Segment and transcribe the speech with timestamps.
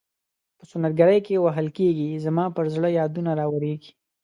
[0.57, 3.91] په سنت ګرۍ کې وهل کیږي زما پر زړه یادونه راوریږي.